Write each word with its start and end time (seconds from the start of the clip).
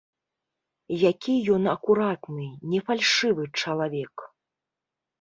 Які 1.11 1.35
ён 1.57 1.63
акуратны, 1.75 2.49
не 2.75 2.79
фальшывы 2.91 3.43
чалавек! 3.63 4.29